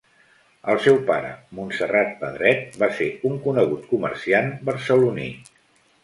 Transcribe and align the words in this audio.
El 0.71 0.77
seu 0.85 0.95
pare, 1.09 1.27
Montserrat 1.57 2.15
Pedret, 2.23 2.63
va 2.83 2.89
ser 3.01 3.09
un 3.29 3.35
conegut 3.43 3.85
comerciant 3.91 4.49
barceloní. 4.71 5.29